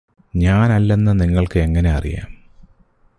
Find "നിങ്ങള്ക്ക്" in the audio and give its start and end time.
1.11-1.59